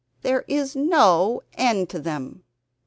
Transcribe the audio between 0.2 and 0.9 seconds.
There is